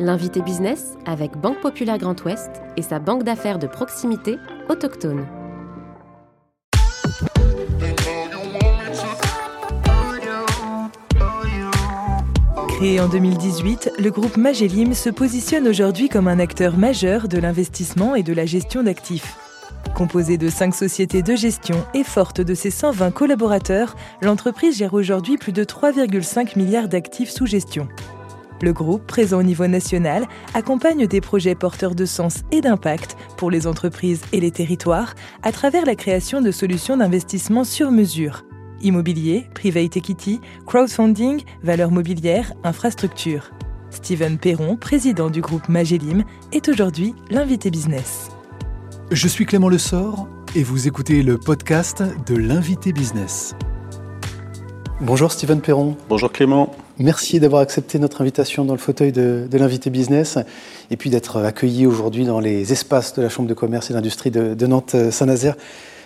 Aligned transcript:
L'invité 0.00 0.42
business 0.42 0.94
avec 1.06 1.36
Banque 1.36 1.60
Populaire 1.60 1.98
Grand 1.98 2.20
Ouest 2.24 2.50
et 2.76 2.82
sa 2.82 2.98
banque 2.98 3.22
d'affaires 3.22 3.60
de 3.60 3.68
proximité 3.68 4.38
autochtone. 4.68 5.24
Créé 12.70 12.98
en 12.98 13.06
2018, 13.06 13.92
le 14.00 14.10
groupe 14.10 14.36
Magellim 14.36 14.94
se 14.94 15.10
positionne 15.10 15.68
aujourd'hui 15.68 16.08
comme 16.08 16.26
un 16.26 16.40
acteur 16.40 16.76
majeur 16.76 17.28
de 17.28 17.38
l'investissement 17.38 18.16
et 18.16 18.24
de 18.24 18.32
la 18.32 18.46
gestion 18.46 18.82
d'actifs. 18.82 19.36
Composée 19.94 20.38
de 20.38 20.48
cinq 20.48 20.74
sociétés 20.74 21.22
de 21.22 21.36
gestion 21.36 21.86
et 21.94 22.02
forte 22.02 22.40
de 22.40 22.54
ses 22.54 22.72
120 22.72 23.12
collaborateurs, 23.12 23.94
l'entreprise 24.22 24.76
gère 24.76 24.94
aujourd'hui 24.94 25.36
plus 25.36 25.52
de 25.52 25.62
3,5 25.62 26.58
milliards 26.58 26.88
d'actifs 26.88 27.30
sous 27.30 27.46
gestion. 27.46 27.86
Le 28.62 28.72
groupe, 28.72 29.06
présent 29.06 29.40
au 29.40 29.42
niveau 29.42 29.66
national, 29.66 30.26
accompagne 30.54 31.06
des 31.06 31.20
projets 31.20 31.54
porteurs 31.54 31.94
de 31.94 32.04
sens 32.04 32.42
et 32.52 32.60
d'impact 32.60 33.16
pour 33.36 33.50
les 33.50 33.66
entreprises 33.66 34.22
et 34.32 34.40
les 34.40 34.50
territoires 34.50 35.14
à 35.42 35.52
travers 35.52 35.84
la 35.84 35.96
création 35.96 36.40
de 36.40 36.50
solutions 36.50 36.96
d'investissement 36.96 37.64
sur 37.64 37.90
mesure. 37.90 38.44
Immobilier, 38.80 39.48
private 39.54 39.96
equity, 39.96 40.40
crowdfunding, 40.66 41.42
valeurs 41.62 41.90
mobilières, 41.90 42.52
infrastructures. 42.64 43.50
Steven 43.90 44.38
Perron, 44.38 44.76
président 44.76 45.30
du 45.30 45.40
groupe 45.40 45.68
Magellim, 45.68 46.24
est 46.52 46.68
aujourd'hui 46.68 47.14
l'invité 47.30 47.70
business. 47.70 48.30
Je 49.10 49.28
suis 49.28 49.46
Clément 49.46 49.68
Lessort 49.68 50.28
et 50.56 50.62
vous 50.62 50.88
écoutez 50.88 51.22
le 51.22 51.38
podcast 51.38 52.02
de 52.26 52.36
l'invité 52.36 52.92
business. 52.92 53.54
Bonjour 55.00 55.32
Steven 55.32 55.60
Perron. 55.60 55.96
Bonjour 56.08 56.30
Clément. 56.30 56.70
Merci 56.98 57.40
d'avoir 57.40 57.62
accepté 57.62 57.98
notre 57.98 58.20
invitation 58.20 58.64
dans 58.64 58.74
le 58.74 58.78
fauteuil 58.78 59.10
de, 59.10 59.48
l'invité 59.52 59.90
business 59.90 60.38
et 60.88 60.96
puis 60.96 61.10
d'être 61.10 61.42
accueilli 61.42 61.84
aujourd'hui 61.84 62.24
dans 62.24 62.38
les 62.38 62.72
espaces 62.72 63.12
de 63.14 63.22
la 63.22 63.28
Chambre 63.28 63.48
de 63.48 63.54
commerce 63.54 63.90
et 63.90 63.94
d'industrie 63.94 64.30
de, 64.30 64.66
Nantes-Saint-Nazaire 64.66 65.56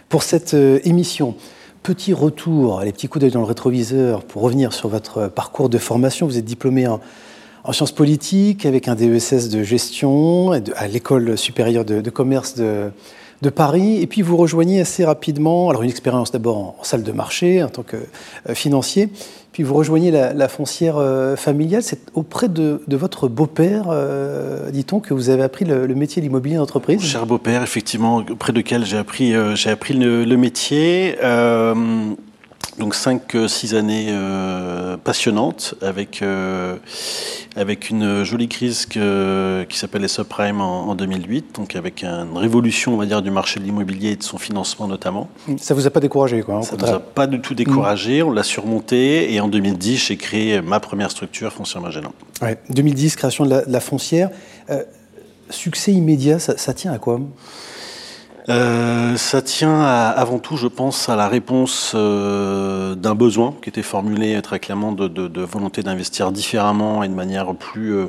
pour 0.09 0.23
cette 0.23 0.55
euh, 0.55 0.81
émission. 0.85 1.37
Petit 1.83 2.15
retour, 2.15 2.81
les 2.81 2.93
petits 2.93 3.09
coups 3.09 3.21
d'œil 3.21 3.31
dans 3.31 3.41
le 3.41 3.47
rétroviseur 3.47 4.25
pour 4.25 4.41
revenir 4.41 4.73
sur 4.73 4.89
votre 4.89 5.29
parcours 5.29 5.69
de 5.69 5.77
formation. 5.77 6.27
Vous 6.27 6.39
êtes 6.39 6.47
diplômé 6.47 6.87
en, 6.87 7.01
sciences 7.73 7.93
politiques 7.93 8.65
avec 8.65 8.89
un 8.89 8.95
DESS 8.95 9.51
de 9.51 9.63
gestion 9.63 10.53
à 10.53 10.89
l'École 10.89 11.37
supérieure 11.37 11.85
de, 11.85 12.09
commerce 12.09 12.55
de, 12.55 12.91
de 13.43 13.51
Paris. 13.51 14.01
Et 14.03 14.07
puis 14.07 14.23
vous 14.23 14.37
rejoignez 14.37 14.81
assez 14.81 15.05
rapidement, 15.05 15.71
alors 15.71 15.83
une 15.83 15.91
expérience 15.91 16.31
d'abord 16.33 16.57
en, 16.59 16.77
salle 16.83 17.03
de 17.03 17.13
marché 17.13 17.63
en 17.63 17.69
tant 17.69 17.83
que 17.83 17.97
euh, 17.97 18.55
financier, 18.55 19.09
puis 19.53 19.63
vous 19.63 19.75
rejoignez 19.75 20.11
la, 20.11 20.49
foncière 20.49 20.99
euh, 20.99 21.35
familiale. 21.37 21.83
C'est 21.83 22.01
auprès 22.15 22.49
de, 22.49 22.81
votre 22.89 23.29
beau-père, 23.29 23.87
euh, 23.91 24.71
dit-on, 24.71 25.01
que 25.01 25.15
vous 25.15 25.31
avez 25.31 25.43
appris 25.43 25.65
le, 25.65 25.87
métier 25.95 26.21
de 26.23 26.27
l'immobilier 26.27 26.57
d'entreprise? 26.57 27.03
Cher 27.03 27.27
beau-père, 27.27 27.63
effectivement, 27.63 28.17
auprès 28.31 28.53
de 28.53 28.59
lequel 28.59 28.85
j'ai 28.85 28.99
appris, 28.99 29.35
j'ai 29.57 29.71
appris 29.71 29.95
le 29.95 30.37
métier. 30.37 31.17
Donc 32.77 32.95
5-6 32.95 33.75
euh, 33.75 33.79
années 33.79 34.07
euh, 34.11 34.97
passionnantes 34.97 35.75
avec, 35.81 36.23
euh, 36.23 36.77
avec 37.57 37.91
une 37.91 38.23
jolie 38.25 38.49
crise 38.49 38.87
qui 38.87 38.99
s'appelle 39.79 40.03
les 40.03 40.09
subprimes 40.09 40.61
en, 40.61 40.95
2008, 40.95 41.57
donc 41.57 41.75
avec 41.77 42.03
une 42.03 42.37
révolution 42.37 42.95
on 42.95 42.97
va 42.97 43.07
dire, 43.07 43.23
du 43.23 43.31
marché 43.31 43.59
de 43.59 43.65
l'immobilier 43.65 44.11
et 44.11 44.17
de 44.17 44.23
son 44.23 44.39
financement 44.39 44.87
notamment. 44.87 45.29
Ça 45.59 45.75
ne 45.75 45.81
vous 45.81 45.87
a 45.87 45.91
pas 45.91 46.01
découragé 46.01 46.43
quoi 46.43 46.63
Ça 46.63 46.77
ne 46.77 46.83
nous 46.83 46.89
a 46.89 47.01
pas 47.01 47.27
du 47.27 47.41
tout 47.41 47.55
découragé, 47.55 48.23
on 48.23 48.31
l'a 48.31 48.43
surmonté 48.43 49.33
et 49.33 49.41
en 49.41 49.49
2010 49.49 49.97
j'ai 49.97 50.17
créé 50.17 50.61
ma 50.61 50.79
première 50.79 51.11
structure 51.11 51.53
Foncière 51.53 51.83
Magellan. 51.83 52.13
Ouais, 52.43 52.59
2010, 52.71 53.17
création 53.17 53.45
de 53.47 53.63
la, 53.67 53.81
foncière. 53.81 54.31
succès 55.51 55.93
immédiat, 55.93 56.39
ça, 56.39 56.57
ça 56.57 56.75
tient 56.75 56.93
à 56.93 56.99
quoi? 56.99 57.21
Euh, 58.49 59.17
ça 59.17 59.43
tient 59.43 59.83
avant 59.83 60.39
tout, 60.39 60.57
je 60.57 60.69
pense, 60.69 61.09
à 61.09 61.17
la 61.17 61.29
réponse 61.29 61.93
euh, 61.95 62.95
d'un 62.95 63.15
besoin 63.15 63.55
qui 63.63 63.69
était 63.69 63.83
formulé 63.83 64.41
très 64.41 64.59
clairement 64.59 64.93
de, 64.93 65.43
volonté 65.43 65.83
d'investir 65.83 66.33
différemment 66.33 67.03
et 67.03 67.09
de 67.09 67.15
manière 67.15 67.55
plus 67.55 67.95
euh, 67.95 68.07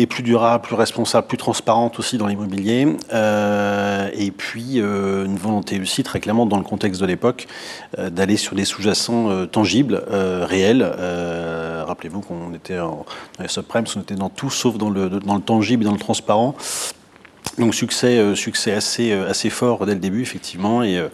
et 0.00 0.06
plus 0.06 0.22
durable, 0.22 0.62
plus 0.62 0.76
responsable, 0.76 1.26
plus 1.26 1.38
transparente 1.38 1.98
aussi 1.98 2.18
dans 2.18 2.28
l'immobilier. 2.28 2.86
et 3.12 4.30
puis 4.30 4.76
une 4.76 5.36
volonté 5.36 5.80
aussi 5.80 6.04
très 6.04 6.20
clairement 6.20 6.46
dans 6.46 6.56
le 6.56 6.62
contexte 6.62 7.00
de 7.00 7.06
l'époque 7.06 7.48
d'aller 7.98 8.36
sur 8.36 8.54
des 8.54 8.64
sous-jacents 8.64 9.46
tangibles, 9.46 10.04
réels. 10.08 10.84
Rappelez-vous 11.84 12.20
qu'on 12.20 12.54
était 12.54 12.78
en, 12.78 13.06
dans 13.38 13.42
les 13.42 13.48
subprimes, 13.48 13.86
on 13.96 14.00
était 14.02 14.14
dans 14.14 14.28
tout 14.28 14.50
sauf 14.50 14.78
dans 14.78 14.90
le, 14.90 15.10
dans 15.10 15.34
le 15.34 15.40
tangible 15.40 15.82
et 15.82 15.86
dans 15.86 15.92
le 15.92 15.98
transparent. 15.98 16.54
Donc 17.58 17.74
succès, 17.74 18.18
euh, 18.18 18.34
succès 18.36 18.72
assez, 18.72 19.10
euh, 19.10 19.28
assez 19.28 19.50
fort 19.50 19.84
dès 19.84 19.94
le 19.94 20.00
début, 20.00 20.22
effectivement, 20.22 20.82
et 20.82 20.96
euh, 20.96 21.08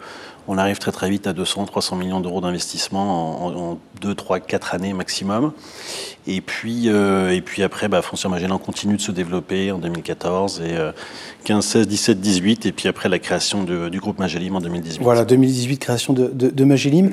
on 0.47 0.57
arrive 0.57 0.77
très 0.77 0.91
très 0.91 1.09
vite 1.09 1.27
à 1.27 1.33
200, 1.33 1.65
300 1.65 1.95
millions 1.95 2.19
d'euros 2.19 2.41
d'investissement 2.41 3.71
en, 3.71 3.77
2, 4.01 4.15
3, 4.15 4.39
4 4.39 4.75
années 4.75 4.93
maximum. 4.93 5.51
Et 6.27 6.41
puis, 6.41 6.87
et 6.87 7.41
puis 7.41 7.61
après, 7.61 7.87
bah, 7.87 8.01
Foncière 8.01 8.31
Magellan 8.31 8.57
continue 8.57 8.97
de 8.97 9.01
se 9.01 9.11
développer 9.11 9.71
en 9.71 9.77
2014 9.77 10.61
et 10.61 10.75
15, 11.43 11.63
16, 11.63 11.87
17, 11.87 12.19
18. 12.19 12.65
Et 12.65 12.71
puis 12.71 12.87
après, 12.87 13.09
la 13.09 13.19
création 13.19 13.63
du 13.63 13.99
groupe 13.99 14.17
Magellim 14.17 14.55
en 14.55 14.61
2018. 14.61 15.03
Voilà, 15.03 15.23
2018, 15.23 15.77
création 15.77 16.13
de, 16.13 16.27
de, 16.27 16.63
Magellim. 16.63 17.11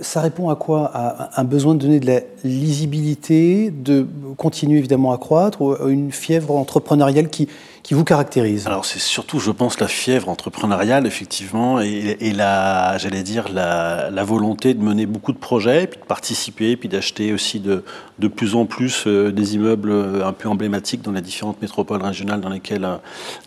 ça 0.00 0.20
répond 0.22 0.48
à 0.48 0.56
quoi? 0.56 0.90
À 0.94 1.40
un 1.40 1.44
besoin 1.44 1.74
de 1.74 1.80
donner 1.80 2.00
de 2.00 2.06
la 2.06 2.20
lisibilité, 2.44 3.70
de 3.70 4.06
continuer 4.38 4.78
évidemment 4.78 5.12
à 5.12 5.18
croître, 5.18 5.60
ou 5.60 5.76
une 5.88 6.10
fièvre 6.10 6.56
entrepreneuriale 6.56 7.28
qui 7.28 7.48
qui 7.86 7.94
vous 7.94 8.02
caractérise? 8.02 8.66
Alors 8.66 8.84
c'est 8.84 8.98
surtout, 8.98 9.38
je 9.38 9.52
pense, 9.52 9.78
la 9.78 9.86
fièvre 9.86 10.28
entrepreneuriale, 10.28 11.06
effectivement, 11.06 11.80
et, 11.80 12.32
la, 12.32 12.65
j'allais 12.98 13.22
dire, 13.22 13.48
la, 13.52 14.24
volonté 14.24 14.74
de 14.74 14.82
mener 14.82 15.06
beaucoup 15.06 15.32
de 15.32 15.38
projets, 15.38 15.86
puis 15.86 16.00
de 16.00 16.04
participer, 16.04 16.76
puis 16.76 16.88
d'acheter 16.88 17.32
aussi 17.32 17.60
de, 17.60 17.82
plus 18.28 18.54
en 18.54 18.66
plus 18.66 19.04
euh, 19.06 19.30
des 19.30 19.54
immeubles 19.54 19.90
euh, 19.90 20.26
un 20.26 20.32
peu 20.32 20.48
emblématiques 20.48 21.02
dans 21.02 21.12
les 21.12 21.20
différentes 21.20 21.62
métropoles 21.62 22.02
régionales 22.02 22.40
dans 22.40 22.48
lesquelles 22.48 22.84
euh, 22.84 22.96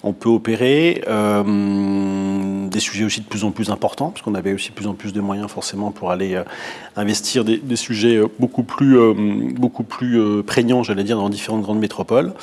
on 0.04 0.14
peut 0.14 0.30
opérer. 0.30 1.02
des 2.70 2.80
sujets 2.80 3.04
aussi 3.04 3.22
de 3.22 3.26
plus 3.26 3.44
en 3.44 3.52
plus 3.52 3.70
importants, 3.72 4.10
parce 4.12 4.22
qu'on 4.22 4.36
avait 4.36 4.54
aussi 4.54 4.70
de 4.70 4.76
plus 4.76 4.88
en 4.88 4.94
plus 4.94 5.12
de 5.12 5.22
moyens 5.22 5.50
forcément 5.50 5.92
pour 5.92 6.12
aller 6.12 6.42
investir 6.96 7.44
des, 7.44 7.58
des, 7.58 7.76
sujets 7.76 8.22
beaucoup 8.40 8.64
plus, 8.64 8.98
beaucoup 9.56 9.84
plus 9.84 10.44
prégnants, 10.44 10.84
j'allais 10.84 11.04
dire, 11.04 11.18
dans 11.18 11.30
différentes 11.30 11.62
grandes 11.62 11.80
métropoles. 11.80 12.34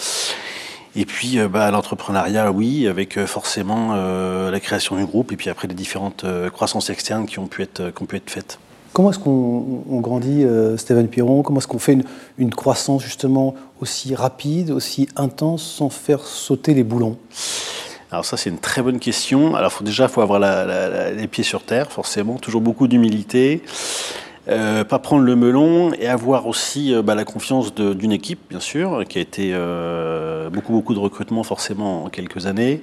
Et 0.96 1.04
puis 1.04 1.38
euh, 1.38 1.46
bah, 1.46 1.70
l'entrepreneuriat, 1.70 2.50
oui, 2.50 2.88
avec 2.88 3.18
euh, 3.18 3.26
forcément 3.26 3.90
euh, 3.92 4.50
la 4.50 4.60
création 4.60 4.96
du 4.96 5.04
groupe 5.04 5.30
et 5.30 5.36
puis 5.36 5.50
après 5.50 5.68
les 5.68 5.74
différentes 5.74 6.24
croissances 6.52 6.88
externes 6.90 7.26
qui 7.26 7.38
ont 7.38 7.46
pu 7.46 7.62
être, 7.62 7.90
qui 7.90 8.02
ont 8.02 8.06
pu 8.06 8.16
être 8.16 8.30
faites. 8.30 8.58
Comment 8.94 9.10
est-ce 9.10 9.18
qu'on 9.18 10.00
grandit, 10.00 10.42
Stéphane 10.78 11.08
Piron? 11.08 11.42
Comment 11.42 11.58
est-ce 11.58 11.68
qu'on 11.68 11.78
fait 11.78 11.98
une, 12.38 12.54
croissance 12.54 13.02
justement 13.02 13.54
aussi 13.78 14.14
rapide, 14.14 14.70
aussi 14.70 15.06
intense, 15.16 15.62
sans 15.62 15.90
faire 15.90 16.24
sauter 16.24 16.72
les 16.72 16.82
boulons? 16.82 17.18
Alors 18.10 18.24
ça 18.24 18.38
c'est 18.38 18.48
une 18.48 18.58
très 18.58 18.80
bonne 18.80 18.98
question. 18.98 19.54
Alors 19.54 19.70
faut, 19.70 19.84
déjà 19.84 20.04
il 20.04 20.08
faut 20.08 20.22
avoir 20.22 20.40
les 20.40 21.26
pieds 21.26 21.44
sur 21.44 21.62
terre, 21.62 21.92
forcément, 21.92 22.36
toujours 22.36 22.62
beaucoup 22.62 22.88
d'humilité. 22.88 23.62
Euh, 24.48 24.84
pas 24.84 25.00
prendre 25.00 25.24
le 25.24 25.34
melon 25.34 25.92
et 25.94 26.06
avoir 26.06 26.46
aussi 26.46 26.94
euh, 26.94 27.02
bah, 27.02 27.16
la 27.16 27.24
confiance 27.24 27.74
d'une 27.74 28.12
équipe, 28.12 28.38
bien 28.48 28.60
sûr, 28.60 29.04
qui 29.08 29.18
a 29.18 29.20
été 29.20 29.50
euh, 29.52 30.50
beaucoup, 30.50 30.72
beaucoup 30.72 30.94
de 30.94 31.00
recrutement 31.00 31.42
forcément 31.42 32.04
en 32.04 32.08
quelques 32.10 32.46
années. 32.46 32.80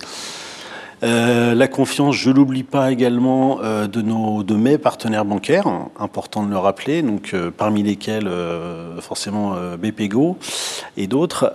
Euh, 1.04 1.54
la 1.54 1.68
confiance, 1.68 2.16
je 2.16 2.30
l'oublie 2.30 2.64
pas 2.64 2.92
également, 2.92 3.60
euh, 3.62 3.88
de, 3.88 4.02
nos, 4.02 4.44
de 4.44 4.56
mes 4.56 4.78
partenaires 4.78 5.26
bancaires, 5.26 5.68
important 6.00 6.44
de 6.44 6.50
le 6.50 6.58
rappeler, 6.58 7.02
donc 7.02 7.32
euh, 7.34 7.52
parmi 7.56 7.84
lesquels 7.84 8.30
forcément 9.02 9.56
BPGO 9.78 10.38
et 10.98 11.08
d'autres. 11.08 11.54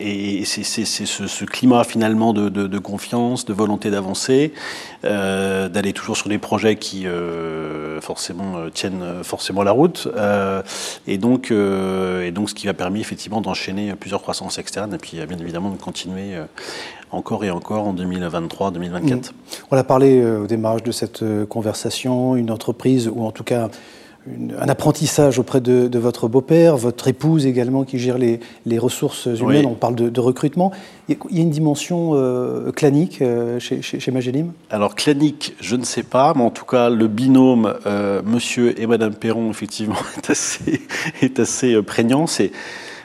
et 0.00 0.44
c'est 0.44 0.64
ce, 0.64 1.44
climat 1.44 1.84
finalement 1.84 2.32
de, 2.32 2.48
de, 2.48 2.66
de 2.66 2.78
confiance, 2.78 3.44
de 3.44 3.52
volonté 3.52 3.90
d'avancer, 3.90 4.52
d'aller 5.02 5.92
toujours 5.92 6.16
sur 6.16 6.28
des 6.28 6.38
projets 6.38 6.76
qui 6.76 7.06
forcément 8.00 8.70
tiennent 8.72 9.22
forcément 9.22 9.62
la 9.62 9.72
route. 9.72 10.08
et 11.06 11.18
donc, 11.18 11.50
et 11.50 12.30
donc, 12.30 12.50
ce 12.50 12.54
qui 12.54 12.68
a 12.68 12.74
permis 12.74 13.00
effectivement 13.00 13.40
d'enchaîner 13.40 13.94
plusieurs 13.94 14.22
croissances 14.22 14.58
externes 14.58 14.94
et 14.94 14.98
puis 14.98 15.18
bien 15.26 15.38
évidemment 15.38 15.70
de 15.70 15.78
continuer 15.78 16.36
encore 17.12 17.44
et 17.44 17.50
encore 17.50 17.86
en 17.86 17.94
2023-2024. 17.94 19.02
Mm. 19.02 19.20
On 19.70 19.76
a 19.76 19.84
parlé 19.84 20.20
euh, 20.20 20.42
au 20.42 20.46
démarrage 20.46 20.82
de 20.82 20.92
cette 20.92 21.22
euh, 21.22 21.46
conversation, 21.46 22.36
une 22.36 22.50
entreprise 22.50 23.08
ou 23.12 23.22
en 23.24 23.32
tout 23.32 23.44
cas 23.44 23.68
un 24.60 24.68
apprentissage 24.68 25.38
auprès 25.38 25.62
de, 25.62 25.98
votre 25.98 26.28
beau-père, 26.28 26.76
votre 26.76 27.08
épouse 27.08 27.46
également 27.46 27.84
qui 27.84 27.98
gère 27.98 28.18
les, 28.18 28.38
ressources 28.78 29.26
humaines, 29.26 29.64
on 29.64 29.74
parle 29.74 29.94
de, 29.94 30.20
recrutement. 30.20 30.72
Il 31.08 31.16
y 31.30 31.38
a 31.38 31.42
une 31.42 31.48
dimension 31.48 32.10
euh, 32.12 32.70
clanique 32.70 33.24
chez, 33.58 33.80
chez, 33.80 34.10
Magellim? 34.10 34.52
Alors 34.68 34.94
clanique, 34.94 35.54
je 35.58 35.74
ne 35.74 35.84
sais 35.84 36.02
pas, 36.02 36.34
mais 36.36 36.42
en 36.42 36.50
tout 36.50 36.66
cas 36.66 36.90
le 36.90 37.08
binôme 37.08 37.74
Monsieur 38.26 38.78
et 38.78 38.86
Madame 38.86 39.14
Perron 39.14 39.50
effectivement 39.50 39.96
est 40.18 40.28
assez, 40.28 40.82
est 41.22 41.40
assez 41.40 41.80
prégnant. 41.80 42.26
C'est 42.26 42.52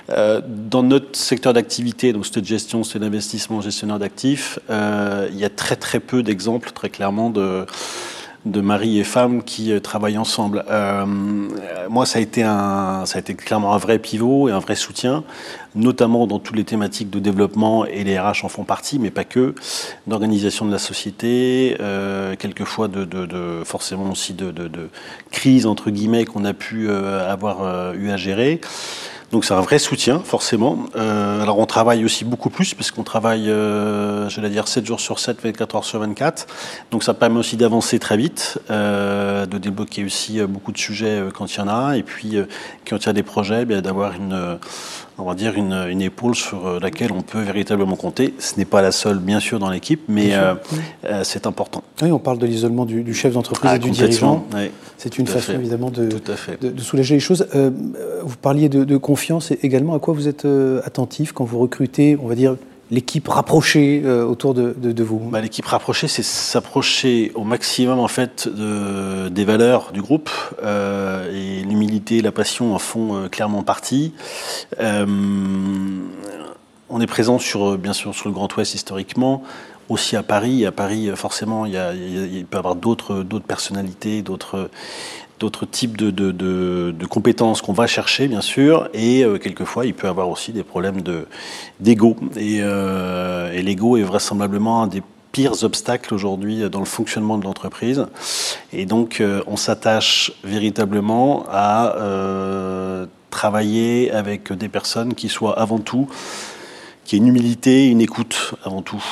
dans 0.08 0.84
notre 0.84 1.18
secteur 1.18 1.54
d'activité, 1.54 2.14
donc 2.14 2.26
cette 2.26 2.46
gestion, 2.46 2.84
c'est 2.84 3.00
l'investissement 3.00 3.62
gestionnaire 3.62 4.00
d'actifs, 4.00 4.60
il 4.70 5.36
y 5.36 5.46
a 5.46 5.50
très 5.50 5.76
très 5.76 6.00
peu 6.00 6.22
d'exemples, 6.22 6.72
très 6.72 6.90
clairement, 6.90 7.30
de 7.30 7.66
de 8.46 8.62
mari 8.62 9.00
et 9.00 9.04
femme 9.04 9.44
qui 9.44 9.72
euh, 9.72 9.80
travaillent 9.80 10.18
ensemble. 10.18 10.64
Euh, 10.70 11.06
moi, 11.90 12.06
ça 12.06 12.20
a 12.20 12.22
été 12.22 12.44
clairement 13.36 13.74
un 13.74 13.78
vrai 13.78 13.98
pivot 14.00 14.50
et 14.50 14.52
un 14.52 14.60
vrai 14.60 14.76
soutien, 14.76 15.24
notamment 15.74 16.28
dans 16.28 16.40
toutes 16.40 16.56
les 16.56 16.64
thématiques 16.64 17.10
de 17.10 17.20
développement 17.20 17.86
et 17.86 18.04
les 18.04 18.20
RH 18.20 18.44
en 18.46 18.50
font 18.50 18.64
partie, 18.64 19.00
mais 19.00 19.10
pas 19.10 19.24
que, 19.24 19.56
d'organisation 20.06 20.66
de 20.66 20.72
la 20.72 20.78
société, 20.78 21.76
euh, 21.80 22.36
quelquefois 22.36 22.88
de, 22.88 23.04
de, 23.04 23.26
de, 23.26 23.64
forcément 23.66 24.12
aussi 24.12 24.34
de, 24.34 24.52
de, 24.52 24.90
crise 25.32 25.66
entre 25.66 25.90
guillemets 25.90 26.26
qu'on 26.26 26.46
a 26.46 26.54
pu 26.54 26.88
euh, 26.90 27.30
avoir 27.30 27.64
euh, 27.64 27.94
eu 27.94 28.12
à 28.12 28.18
gérer. 28.18 28.62
Donc 29.36 29.44
c'est 29.44 29.54
un 29.54 29.60
vrai 29.60 29.80
soutien, 29.80 30.22
forcément. 30.24 30.86
Euh, 30.96 31.42
alors 31.42 31.60
on 31.60 31.66
travaille 31.66 32.06
aussi 32.06 32.24
beaucoup 32.24 32.50
plus, 32.50 32.74
parce 32.74 32.90
qu'on 32.90 33.04
travaille, 33.04 33.50
euh, 33.50 34.30
j'allais 34.30 34.50
dire, 34.50 34.70
7 34.70 34.86
jours 34.86 35.02
sur 35.02 35.20
7, 35.20 35.44
24 35.44 35.76
heures 35.76 35.84
sur 35.84 36.00
24. 36.00 36.48
Donc 36.90 37.04
ça 37.04 37.14
permet 37.14 37.38
aussi 37.38 37.58
d'avancer 37.58 38.00
très 38.00 38.16
vite, 38.16 38.60
euh, 38.70 39.46
de 39.46 39.58
débloquer 39.58 40.06
aussi 40.06 40.42
beaucoup 40.44 40.72
de 40.72 40.78
sujets 40.78 41.22
quand 41.34 41.54
il 41.54 41.58
y 41.58 41.62
en 41.62 41.68
a, 41.68 41.98
et 41.98 42.04
puis 42.04 42.38
quand 42.90 42.96
il 42.96 43.06
y 43.08 43.10
a 43.10 43.12
des 43.12 43.24
projets, 43.24 43.68
eh 43.70 43.82
d'avoir 43.82 44.14
une 44.14 44.58
on 45.18 45.24
va 45.24 45.34
dire, 45.34 45.56
une, 45.56 45.74
une, 45.90 46.02
épaule 46.02 46.36
sur 46.36 46.68
euh, 46.68 46.80
laquelle 46.80 47.12
on 47.12 47.22
peut 47.22 47.40
véritablement 47.40 47.96
compter. 47.96 48.34
Ce 48.40 48.58
n'est 48.58 48.66
pas 48.66 48.82
la 48.82 48.92
seule, 48.92 49.20
bien 49.20 49.40
sûr, 49.40 49.60
dans 49.60 49.70
l'équipe, 49.70 50.02
mais 50.10 50.34
euh, 50.34 50.56
euh, 51.06 51.24
c'est 51.24 51.48
important. 51.48 51.84
Oui, 52.02 52.12
on 52.12 52.20
parle 52.20 52.38
de 52.38 52.46
l'isolement 52.46 52.86
du, 52.86 53.04
du, 53.04 53.14
chef 53.14 53.34
d'entreprise 53.34 53.72
ah, 53.72 53.76
et 53.78 53.80
du 53.80 53.92
dirigeant. 53.92 54.46
Oui, 54.54 54.72
c'est 54.98 55.18
une 55.18 55.28
façon, 55.28 55.54
fait. 55.54 55.56
évidemment, 55.56 55.90
de, 55.90 56.08
de, 56.08 56.70
de, 56.70 56.82
soulager 56.82 57.16
les 57.16 57.22
choses. 57.22 57.48
Euh, 57.56 57.72
vous 58.24 58.36
parliez 58.38 58.68
de, 58.68 58.98
confiance 58.98 59.52
et 59.52 59.60
également. 59.64 59.96
À 59.96 60.00
quoi 60.00 60.14
vous 60.14 60.28
êtes 60.28 60.48
attentif 60.84 61.32
quand 61.32 61.46
vous 61.46 61.60
recrutez, 61.60 62.18
on 62.22 62.28
va 62.28 62.36
dire, 62.36 62.58
l'équipe 62.92 63.28
rapprochée 63.28 64.02
euh, 64.06 64.24
autour 64.26 64.54
de, 64.54 65.04
vous 65.04 65.20
bah, 65.30 65.42
L'équipe 65.42 65.66
rapprochée, 65.66 66.08
c'est 66.08 66.24
s'approcher 66.24 67.32
au 67.36 67.44
maximum 67.44 68.00
en 68.00 68.08
fait 68.08 68.48
de, 68.48 69.30
des 69.30 69.46
valeurs 69.46 69.92
du 69.92 70.02
groupe 70.02 70.30
euh, 70.64 71.32
et 71.32 71.64
l'humilité, 71.64 72.22
la 72.22 72.32
passion 72.32 72.76
en 72.76 72.80
font 72.80 73.16
euh, 73.16 73.28
clairement 73.28 73.64
partie. 73.64 74.14
On 76.88 77.02
est 77.02 77.08
présent 77.08 77.40
sur, 77.40 77.80
bien 77.80 77.94
sûr, 77.94 78.14
sur 78.14 78.28
le 78.30 78.34
Grand 78.34 78.56
Ouest 78.56 78.76
historiquement, 78.76 79.42
aussi 79.90 80.16
à 80.16 80.22
Paris. 80.22 80.68
À 80.68 80.72
Paris, 80.72 81.10
forcément, 81.16 81.66
il, 81.66 81.74
il 82.32 82.46
peut 82.46 82.58
y 82.58 82.60
avoir 82.60 82.76
d'autres 82.76 83.24
personnalités, 83.40 84.22
d'autres 84.22 84.70
d'autres 85.40 85.66
types 85.66 85.98
de, 85.98 87.06
compétences 87.10 87.62
qu'on 87.62 87.74
va 87.74 87.88
chercher, 87.88 88.28
bien 88.28 88.42
sûr, 88.42 88.90
et 88.94 89.24
euh, 89.24 89.38
quelquefois, 89.38 89.86
il 89.86 89.94
peut 89.94 90.08
avoir 90.08 90.30
aussi 90.30 90.52
des 90.52 90.64
problèmes 90.64 91.02
d'ego. 91.80 92.16
et, 92.36 92.60
euh, 92.62 93.52
et 93.52 93.62
l'ego 93.62 93.98
est 93.98 94.04
vraisemblablement 94.04 94.84
un 94.84 94.88
des 94.88 95.04
pires 95.32 95.64
obstacles 95.64 96.14
aujourd'hui 96.14 96.70
dans 96.70 96.80
le 96.80 96.86
fonctionnement 96.86 97.38
de 97.38 97.44
l'entreprise. 97.44 98.06
Et 98.72 98.86
donc, 98.86 99.20
euh, 99.20 99.42
on 99.48 99.58
s'attache 99.58 100.32
véritablement 100.44 101.46
à 101.50 101.96
travailler 103.30 104.12
avec 104.12 104.54
des 104.54 104.70
personnes 104.70 105.14
qui 105.14 105.28
soient 105.28 105.60
avant 105.60 105.80
tout 105.80 106.08
qui 107.04 107.16
ait 107.16 107.20
une 107.20 107.28
humilité, 107.28 107.88
une 107.88 108.02
écoute 108.02 108.56
avant 108.64 108.82
tout, 108.82 109.04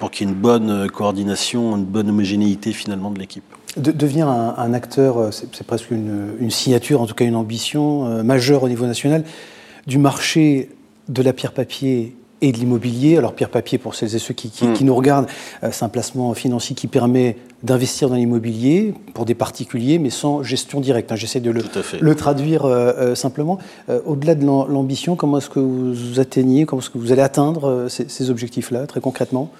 pour 0.00 0.10
qu'il 0.10 0.26
y 0.26 0.28
ait 0.28 0.32
une 0.32 0.40
bonne 0.40 0.90
coordination, 0.90 1.76
une 1.76 1.84
bonne 1.84 2.08
homogénéité 2.08 2.72
finalement 2.72 3.12
de 3.12 3.20
l'équipe. 3.20 3.44
De, 3.76 3.90
devenir 3.90 4.28
un, 4.28 4.54
un 4.58 4.74
acteur, 4.74 5.16
euh, 5.18 5.30
c'est 5.30 5.66
presque 5.66 5.90
une, 5.90 6.34
une, 6.38 6.50
signature, 6.50 7.00
en 7.00 7.06
tout 7.06 7.14
cas 7.14 7.24
une 7.24 7.36
ambition 7.36 8.06
euh, 8.06 8.22
majeure 8.22 8.64
au 8.64 8.68
niveau 8.68 8.86
national, 8.86 9.24
du 9.86 9.96
marché 9.96 10.68
de 11.08 11.22
la 11.22 11.32
pierre 11.32 11.52
papier 11.52 12.14
et 12.42 12.52
de 12.52 12.58
l'immobilier. 12.58 13.16
Alors 13.16 13.32
pierre 13.32 13.48
papier, 13.48 13.78
pour 13.78 13.94
celles 13.94 14.14
et 14.14 14.18
ceux 14.18 14.34
qui, 14.34 14.50
qui, 14.50 14.66
mmh. 14.66 14.74
qui 14.74 14.84
nous 14.84 14.94
regardent, 14.94 15.26
euh, 15.62 15.70
c'est 15.72 15.84
un 15.86 15.88
placement 15.88 16.34
financier 16.34 16.76
qui 16.76 16.86
permet 16.86 17.38
d'investir 17.62 18.10
dans 18.10 18.16
l'immobilier 18.16 18.92
pour 19.14 19.24
des 19.24 19.34
particuliers, 19.34 19.98
mais 19.98 20.10
sans 20.10 20.42
gestion 20.42 20.80
directe. 20.80 21.10
Hein. 21.10 21.16
J'essaie 21.16 21.40
de 21.40 21.50
le, 21.50 21.62
le 21.98 22.14
traduire 22.14 22.66
euh, 22.66 23.14
simplement. 23.14 23.58
Au-delà 24.04 24.34
de 24.34 24.44
l'ambition, 24.44 25.16
comment 25.16 25.38
est-ce 25.38 25.48
que 25.48 25.60
vous 25.60 26.20
atteignez, 26.20 26.66
comment 26.66 26.82
est-ce 26.82 26.90
que 26.90 26.98
vous 26.98 27.12
allez 27.12 27.22
atteindre 27.22 27.86
ces, 27.88 28.06
ces 28.08 28.28
objectifs-là, 28.28 28.86
très 28.86 29.00
concrètement? 29.00 29.50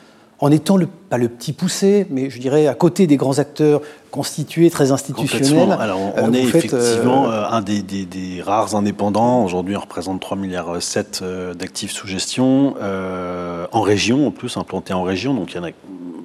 En 0.43 0.51
étant 0.51 0.77
le, 0.77 0.89
pas 0.89 1.19
le 1.19 1.29
petit 1.29 1.53
poussé, 1.53 2.05
mais 2.11 2.29
je 2.29 2.41
dirais 2.41 2.67
à 2.67 2.75
côté 2.75 3.07
des 3.07 3.17
grands 3.17 3.39
acteurs 3.39 3.81
constitués, 4.11 4.71
très 4.71 4.91
institutionnels. 4.91 5.71
Alors 5.79 6.01
on, 6.01 6.15
on 6.17 6.35
est 6.35 6.43
effectivement 6.43 7.31
euh... 7.31 7.45
un 7.49 7.61
des, 7.63 7.81
des, 7.83 8.05
des, 8.05 8.43
rares 8.43 8.75
indépendants. 8.75 9.45
Aujourd'hui, 9.45 9.77
on 9.77 9.81
représente 9.81 10.21
3 10.21 10.37
milliards 10.37 10.83
7 10.83 11.21
euh, 11.23 11.55
d'actifs 11.55 11.93
sous 11.93 12.09
gestion 12.09 12.75
euh, 12.83 13.69
en 13.71 13.83
région, 13.83 14.27
en 14.27 14.31
plus 14.33 14.57
implantés 14.57 14.93
en 14.93 15.05
région. 15.05 15.33
Donc 15.33 15.53
il 15.53 15.59
y 15.59 15.61
en 15.61 15.65
a 15.65 15.71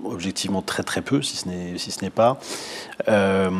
objectivement 0.03 0.63
très 0.63 0.81
très 0.81 1.01
peu, 1.01 1.21
si 1.21 1.37
ce 1.37 1.47
n'est 1.47 1.77
si 1.77 1.91
ce 1.91 2.03
pas. 2.07 2.39
Euh, 3.09 3.51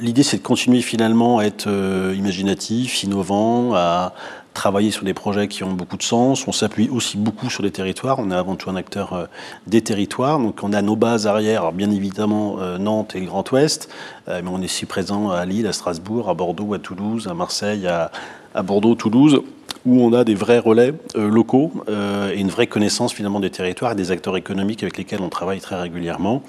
L'idée, 0.00 0.22
c'est 0.22 0.36
de 0.38 0.42
continuer 0.42 0.82
finalement 0.82 1.38
à 1.38 1.44
être 1.44 1.66
euh, 1.66 2.14
imaginatif, 2.16 3.02
innovant, 3.04 3.74
à 3.74 4.12
travailler 4.52 4.90
sur 4.90 5.04
des 5.04 5.14
projets 5.14 5.48
qui 5.48 5.64
ont 5.64 5.72
beaucoup 5.72 5.96
de 5.96 6.02
sens. 6.02 6.46
On 6.46 6.52
s'appuie 6.52 6.90
aussi 6.90 7.16
beaucoup 7.16 7.48
sur 7.48 7.62
les 7.62 7.70
territoires. 7.70 8.18
On 8.18 8.30
est 8.30 8.34
avant 8.34 8.54
tout 8.54 8.68
un 8.68 8.76
acteur 8.76 9.14
euh, 9.14 9.24
des 9.66 9.80
territoires. 9.80 10.38
Donc 10.38 10.60
on 10.62 10.74
a 10.74 10.82
nos 10.82 10.96
bases 10.96 11.26
arrière, 11.26 11.72
bien 11.72 11.90
évidemment 11.90 12.56
euh, 12.60 12.76
Nantes 12.76 13.16
et 13.16 13.22
Grand 13.22 13.50
Ouest, 13.52 13.88
mais 14.28 14.42
on 14.46 14.60
est 14.60 14.66
aussi 14.66 14.84
présent 14.84 15.30
à 15.30 15.44
Lille, 15.46 15.66
à 15.66 15.72
Strasbourg, 15.72 16.28
à 16.28 16.34
Bordeaux, 16.34 16.74
à 16.74 16.78
Toulouse, 16.78 17.26
à 17.28 17.34
Marseille, 17.34 17.86
à, 17.86 18.10
à 18.54 18.62
Bordeaux, 18.62 18.94
Toulouse 18.94 19.42
où 19.86 20.00
on 20.00 20.12
a 20.12 20.24
des 20.24 20.34
vrais 20.34 20.58
relais 20.58 20.94
euh, 21.16 21.28
locaux 21.28 21.72
euh, 21.88 22.32
et 22.32 22.38
une 22.38 22.48
vraie 22.48 22.66
connaissance 22.66 23.12
finalement 23.12 23.40
des 23.40 23.50
territoires 23.50 23.92
et 23.92 23.94
des 23.94 24.10
acteurs 24.10 24.36
économiques 24.36 24.82
avec 24.82 24.96
lesquels 24.96 25.20
on 25.20 25.28
travaille 25.28 25.60
très 25.60 25.80
régulièrement. 25.80 26.42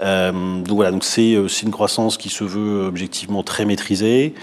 Euh, 0.00 0.32
donc 0.32 0.74
voilà, 0.74 0.90
donc 0.90 1.04
c'est 1.04 1.34
une 1.34 1.70
croissance 1.70 2.16
qui 2.16 2.28
se 2.28 2.44
veut 2.44 2.86
objectivement 2.86 3.42
très 3.42 3.64
maîtrisée, 3.64 4.34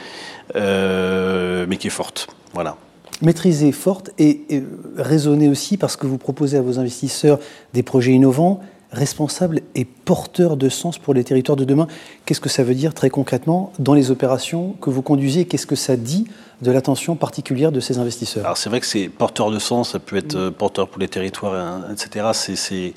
mais 0.55 1.77
qui 1.77 1.87
est 1.87 1.91
forte. 1.91 2.27
Voilà 2.53 2.77
maîtrisée, 3.21 3.71
forte 3.71 4.09
et, 4.17 4.41
et 4.49 4.63
raisonnée 4.97 5.47
aussi 5.47 5.77
parce 5.77 5.95
que 5.95 6.07
vous 6.07 6.17
proposez 6.17 6.57
à 6.57 6.61
vos 6.61 6.79
investisseurs 6.79 7.37
des 7.71 7.83
projets 7.83 8.13
innovants, 8.13 8.61
responsables 8.91 9.61
et 9.75 9.85
porteurs 9.85 10.57
de 10.57 10.69
sens 10.69 10.97
pour 10.97 11.13
les 11.13 11.23
territoires 11.23 11.55
de 11.55 11.63
demain. 11.63 11.87
Qu'est-ce 12.25 12.41
que 12.41 12.49
ça 12.49 12.63
veut 12.63 12.73
dire 12.73 12.93
très 12.93 13.09
concrètement 13.09 13.71
dans 13.79 13.93
les 13.93 14.11
opérations 14.11 14.75
que 14.81 14.89
vous 14.89 15.01
conduisez? 15.01 15.45
Qu'est-ce 15.45 15.67
que 15.67 15.75
ça 15.75 15.95
dit 15.95 16.25
de 16.61 16.71
l'attention 16.71 17.15
particulière 17.15 17.71
de 17.71 17.79
ces 17.79 17.97
investisseurs 17.97 18.45
Alors 18.45 18.57
c'est 18.57 18.69
vrai 18.69 18.79
que 18.79 18.85
c'est 18.85 19.09
porteur 19.09 19.51
de 19.51 19.59
sens, 19.59 19.91
ça 19.91 19.99
peut 19.99 20.17
être 20.17 20.35
euh, 20.35 20.51
porteur 20.51 20.87
pour 20.87 21.01
les 21.01 21.07
territoires, 21.07 21.79
etc. 21.91 22.27
C'est 22.33 22.93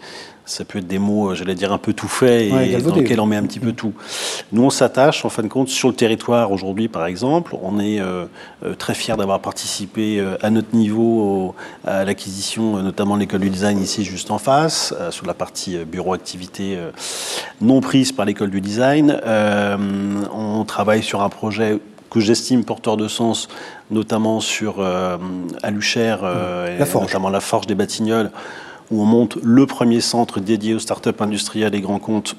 ça 0.47 0.65
peut 0.65 0.79
être 0.79 0.87
des 0.87 0.99
mots, 0.99 1.35
j'allais 1.35 1.55
dire, 1.55 1.73
un 1.73 1.79
peu 1.79 1.93
tout 1.93 2.09
faits 2.09 2.49
et 2.49 2.53
ouais, 2.53 2.83
dans 2.83 2.95
lesquels 2.95 3.21
on 3.21 3.27
met 3.27 3.37
un 3.37 3.45
petit 3.45 3.61
peu 3.61 3.73
tout. 3.73 3.95
Nous, 4.53 4.63
on 4.63 4.71
s'attache, 4.71 5.25
en 5.25 5.31
fin 5.31 5.43
de 5.43 5.49
compte, 5.49 5.69
sur 5.69 5.89
le 5.89 5.95
territoire 5.95 6.53
aujourd'hui, 6.53 6.89
par 6.89 7.07
exemple. 7.07 7.57
On 7.63 7.81
est 7.81 7.99
euh, 8.01 8.27
très 8.79 8.95
fiers 8.95 9.17
d'avoir 9.17 9.41
participé 9.41 10.19
euh, 10.19 10.37
à 10.43 10.51
notre 10.51 10.75
niveau 10.75 11.03
au, 11.03 11.55
à 11.87 12.05
l'acquisition, 12.05 12.77
euh, 12.77 12.83
notamment 12.83 13.15
de 13.15 13.21
l'école 13.21 13.41
du 13.41 13.51
design 13.51 13.81
ici, 13.81 14.05
juste 14.05 14.31
en 14.31 14.39
face, 14.39 14.95
euh, 15.01 15.11
sur 15.11 15.27
la 15.27 15.35
partie 15.35 15.79
bureau 15.85 16.13
activité 16.13 16.79
non 17.61 17.81
prise 17.81 18.13
par 18.13 18.27
l'école 18.27 18.51
du 18.51 18.61
design. 18.61 19.19
on 19.27 20.65
travaille 20.65 21.03
sur 21.03 21.23
un 21.23 21.29
projet 21.29 21.79
que 22.15 22.21
j'estime 22.21 22.65
porteur 22.65 22.97
de 22.97 23.09
sens, 23.09 23.49
notamment 23.91 24.39
sur 24.39 24.77
euh, 24.79 25.17
Alucher, 25.65 26.17
euh, 26.23 26.79
la 26.79 26.87
et 26.87 26.95
notamment 26.95 27.29
la 27.29 27.41
Forge 27.41 27.67
des 27.67 27.75
Batignolles, 27.75 28.31
où 28.93 29.03
on 29.03 29.05
monte 29.05 29.37
le 29.43 29.67
premier 29.67 30.01
centre 30.01 30.39
dédié 30.39 30.75
aux 30.75 30.79
startups 30.79 31.11
industrielles 31.19 31.75
et 31.75 31.81
grands 31.81 31.99
comptes 31.99 32.37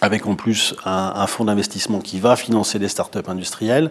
avec 0.00 0.26
en 0.26 0.36
plus 0.36 0.74
un, 0.86 1.12
un 1.16 1.26
fonds 1.26 1.44
d'investissement 1.44 1.98
qui 1.98 2.18
va 2.18 2.34
financer 2.34 2.78
les 2.78 2.88
startups 2.88 3.28
industrielles. 3.28 3.90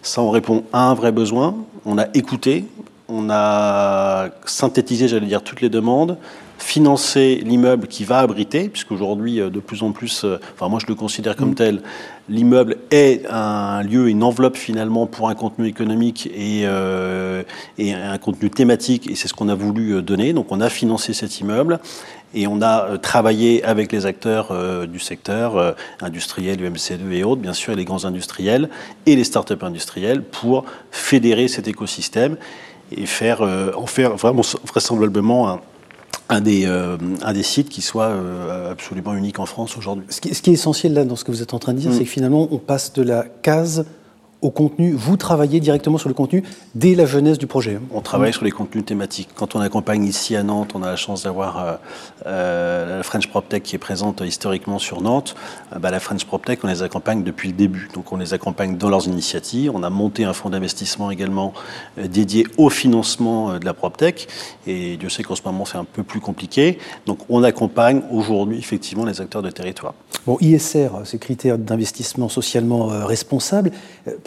Ça, 0.00 0.22
on 0.22 0.30
répond 0.30 0.62
à 0.72 0.84
un 0.84 0.94
vrai 0.94 1.10
besoin. 1.10 1.56
On 1.84 1.98
a 1.98 2.06
écouté, 2.14 2.64
on 3.08 3.30
a 3.30 4.28
synthétisé, 4.46 5.08
j'allais 5.08 5.26
dire, 5.26 5.42
toutes 5.42 5.60
les 5.60 5.70
demandes, 5.70 6.18
financer 6.62 7.40
l'immeuble 7.44 7.86
qui 7.86 8.04
va 8.04 8.20
abriter, 8.20 8.68
puisqu'aujourd'hui, 8.68 9.36
de 9.36 9.60
plus 9.60 9.82
en 9.82 9.92
plus, 9.92 10.24
enfin 10.54 10.68
moi 10.68 10.78
je 10.80 10.86
le 10.86 10.94
considère 10.94 11.36
comme 11.36 11.54
tel, 11.54 11.82
l'immeuble 12.28 12.76
est 12.90 13.26
un 13.28 13.82
lieu, 13.82 14.08
une 14.08 14.22
enveloppe 14.22 14.56
finalement 14.56 15.06
pour 15.06 15.28
un 15.28 15.34
contenu 15.34 15.66
économique 15.66 16.28
et, 16.34 16.62
euh, 16.64 17.42
et 17.78 17.92
un 17.92 18.18
contenu 18.18 18.50
thématique, 18.50 19.10
et 19.10 19.14
c'est 19.14 19.28
ce 19.28 19.34
qu'on 19.34 19.48
a 19.48 19.54
voulu 19.54 20.02
donner. 20.02 20.32
Donc 20.32 20.46
on 20.50 20.60
a 20.60 20.68
financé 20.68 21.12
cet 21.12 21.40
immeuble 21.40 21.80
et 22.34 22.46
on 22.46 22.62
a 22.62 22.98
travaillé 22.98 23.62
avec 23.64 23.92
les 23.92 24.06
acteurs 24.06 24.48
euh, 24.50 24.86
du 24.86 24.98
secteur 24.98 25.56
euh, 25.56 25.72
industriel, 26.00 26.58
UMC2 26.60 27.12
et 27.12 27.24
autres, 27.24 27.42
bien 27.42 27.52
sûr, 27.52 27.72
et 27.72 27.76
les 27.76 27.84
grands 27.84 28.04
industriels 28.04 28.70
et 29.06 29.16
les 29.16 29.24
startups 29.24 29.62
industrielles 29.62 30.22
pour 30.22 30.64
fédérer 30.90 31.48
cet 31.48 31.68
écosystème 31.68 32.36
et 32.90 33.06
faire, 33.06 33.42
euh, 33.42 33.72
en 33.76 33.86
faire 33.86 34.16
vraiment 34.16 34.42
vraisemblablement 34.66 35.50
un, 35.50 35.60
un 36.32 36.40
des, 36.40 36.64
euh, 36.66 36.96
un 37.22 37.32
des 37.32 37.42
sites 37.42 37.68
qui 37.68 37.82
soit 37.82 38.08
euh, 38.08 38.72
absolument 38.72 39.14
unique 39.14 39.38
en 39.38 39.46
France 39.46 39.76
aujourd'hui. 39.76 40.04
Ce, 40.08 40.16
ce, 40.16 40.42
qui 40.42 40.50
est 40.50 40.54
essentiel 40.54 40.94
là 40.94 41.04
dans 41.04 41.16
ce 41.16 41.24
que 41.24 41.30
vous 41.30 41.42
êtes 41.42 41.54
en 41.54 41.58
train 41.58 41.74
de 41.74 41.78
dire, 41.78 41.90
mmh. 41.90 41.94
c'est 41.94 42.04
que 42.04 42.10
finalement 42.10 42.48
on 42.50 42.58
passe 42.58 42.92
de 42.94 43.02
la 43.02 43.24
case 43.42 43.84
au 44.42 44.50
contenu. 44.50 44.92
Vous 44.92 45.16
travaillez 45.16 45.60
directement 45.60 45.98
sur 45.98 46.08
le 46.08 46.14
contenu 46.14 46.42
dès 46.74 46.94
la 46.94 47.06
jeunesse 47.06 47.38
du 47.38 47.46
projet. 47.46 47.78
On 47.92 48.00
travaille 48.00 48.32
sur 48.32 48.44
les 48.44 48.50
contenus 48.50 48.84
thématiques. 48.84 49.28
Quand 49.36 49.54
on 49.54 49.60
accompagne 49.60 50.04
ici 50.04 50.34
à 50.34 50.42
Nantes, 50.42 50.72
on 50.74 50.82
a 50.82 50.86
la 50.86 50.96
chance 50.96 51.22
d'avoir 51.22 51.58
euh, 51.58 51.74
euh, 52.26 52.96
la 52.98 53.02
French 53.04 53.28
PropTech 53.28 53.62
qui 53.62 53.76
est 53.76 53.78
présente 53.78 54.20
historiquement 54.20 54.80
sur 54.80 55.00
Nantes. 55.00 55.36
Euh, 55.72 55.78
bah, 55.78 55.92
la 55.92 56.00
French 56.00 56.24
PropTech, 56.24 56.58
on 56.64 56.66
les 56.66 56.82
accompagne 56.82 57.22
depuis 57.22 57.48
le 57.48 57.54
début. 57.54 57.88
Donc 57.94 58.12
on 58.12 58.16
les 58.16 58.34
accompagne 58.34 58.76
dans 58.76 58.88
leurs 58.88 59.06
initiatives. 59.06 59.70
On 59.72 59.84
a 59.84 59.90
monté 59.90 60.24
un 60.24 60.32
fonds 60.32 60.50
d'investissement 60.50 61.12
également 61.12 61.52
dédié 61.96 62.44
au 62.58 62.68
financement 62.68 63.58
de 63.60 63.64
la 63.64 63.74
PropTech. 63.74 64.26
Et 64.66 64.96
Dieu 64.96 65.08
sait 65.08 65.22
qu'en 65.22 65.36
ce 65.36 65.42
moment, 65.44 65.64
c'est 65.64 65.78
un 65.78 65.84
peu 65.84 66.02
plus 66.02 66.20
compliqué. 66.20 66.78
Donc 67.06 67.18
on 67.28 67.44
accompagne 67.44 68.02
aujourd'hui 68.10 68.58
effectivement 68.58 69.04
les 69.04 69.20
acteurs 69.20 69.42
de 69.42 69.50
territoire. 69.50 69.94
Bon, 70.26 70.36
ISR, 70.40 70.88
ces 71.04 71.18
critères 71.18 71.58
d'investissement 71.58 72.28
socialement 72.28 72.86
responsable, 73.06 73.72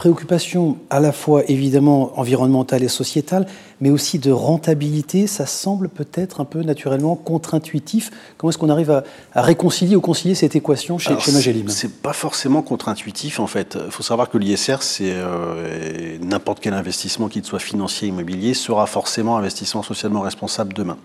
préoccupation 0.06 0.78
à 0.92 1.00
la 1.00 1.12
fois 1.12 1.42
évidemment 1.48 2.12
environnementale 2.20 2.84
et 2.84 2.88
sociétale, 2.90 3.48
mais 3.82 3.90
aussi 3.90 4.20
de 4.20 4.30
rentabilité, 4.30 5.26
ça 5.26 5.48
semble 5.48 5.90
peut-être 5.90 6.42
un 6.42 6.46
peu 6.46 6.62
naturellement 6.62 7.16
contre-intuitif. 7.16 8.12
Comment 8.38 8.52
est-ce 8.52 8.60
qu'on 8.60 8.70
arrive 8.70 8.92
à, 8.92 9.04
réconcilier 9.34 9.96
ou 9.96 10.02
concilier 10.02 10.36
cette 10.36 10.56
équation 10.56 11.00
chez, 11.00 11.20
chez 11.20 11.32
Magellim 11.32 11.70
C'est 11.70 12.04
pas 12.04 12.14
forcément 12.14 12.62
contre-intuitif 12.62 13.40
en 13.40 13.48
fait. 13.48 13.80
Il 13.84 13.92
faut 13.92 14.04
savoir 14.04 14.30
que 14.30 14.38
l'ISR, 14.38 14.78
c'est 14.84 15.12
euh, 15.12 16.20
n'importe 16.22 16.60
quel 16.62 16.76
investissement, 16.76 17.28
qu'il 17.28 17.44
soit 17.44 17.58
financier, 17.58 18.08
immobilier, 18.08 18.54
sera 18.54 18.86
forcément 18.86 19.38
investissement 19.38 19.82
socialement 19.82 20.22
responsable 20.22 20.74
demain. 20.74 20.98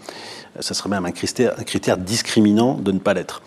Ça 0.59 0.75
serait 0.75 0.91
même 0.91 1.07
un 1.07 1.13
critère, 1.13 1.55
un 1.59 1.65
critère 1.65 1.97
discriminant 1.97 2.75
de 2.75 2.93
ne 2.93 2.99
pas 2.99 3.15
l'être. 3.15 3.41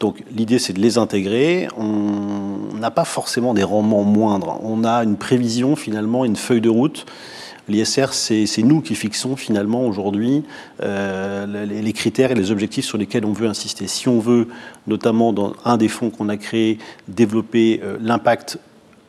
Donc 0.00 0.22
l'idée, 0.30 0.58
c'est 0.58 0.72
de 0.72 0.80
les 0.80 0.98
intégrer. 0.98 1.68
On 1.76 2.74
n'a 2.74 2.90
pas 2.90 3.04
forcément 3.04 3.54
des 3.54 3.64
rendements 3.64 4.04
moindres. 4.04 4.60
On 4.62 4.84
a 4.84 4.97
une 5.02 5.16
prévision, 5.16 5.76
finalement, 5.76 6.24
une 6.24 6.36
feuille 6.36 6.60
de 6.60 6.70
route. 6.70 7.06
L'ISR, 7.68 8.14
c'est 8.14 8.62
nous 8.62 8.80
qui 8.80 8.94
fixons 8.94 9.36
finalement 9.36 9.86
aujourd'hui 9.86 10.42
euh, 10.82 11.66
les, 11.66 11.92
critères 11.92 12.30
et 12.30 12.34
les 12.34 12.50
objectifs 12.50 12.86
sur 12.86 12.96
lesquels 12.96 13.26
on 13.26 13.32
veut 13.32 13.46
insister. 13.46 13.86
Si 13.88 14.08
on 14.08 14.20
veut, 14.20 14.48
notamment 14.86 15.34
dans 15.34 15.54
un 15.66 15.76
des 15.76 15.88
fonds 15.88 16.08
qu'on 16.08 16.30
a 16.30 16.38
créé, 16.38 16.78
développer 17.08 17.80
euh, 17.82 17.98
l'impact 18.00 18.58